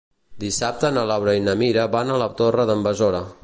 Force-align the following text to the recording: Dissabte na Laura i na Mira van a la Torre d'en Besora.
Dissabte 0.43 0.89
na 0.95 1.03
Laura 1.11 1.35
i 1.39 1.43
na 1.49 1.55
Mira 1.61 1.85
van 1.97 2.13
a 2.15 2.19
la 2.25 2.33
Torre 2.41 2.67
d'en 2.71 2.85
Besora. 2.91 3.25